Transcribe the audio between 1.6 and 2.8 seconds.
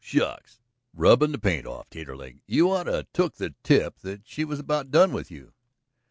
off, Taterleg. You